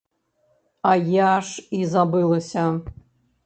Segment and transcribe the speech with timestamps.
[0.89, 2.69] А я ж і забылася!